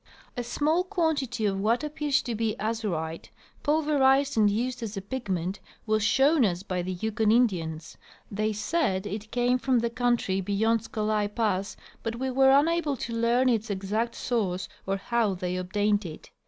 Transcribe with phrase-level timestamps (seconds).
[0.35, 3.29] A small quantity of what appeared to be azurite,
[3.61, 7.97] pulverized and used as a pigment, was shown us by the Yukon Indians.
[8.31, 13.13] They said it came from the country beyond Scolai pass, but we were unable to
[13.13, 16.31] learn its exact source or how they obtained it.